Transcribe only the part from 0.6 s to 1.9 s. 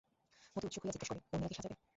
উৎসুক হইয়া জিজ্ঞাস করে, উর্মিলা কে সাজবে?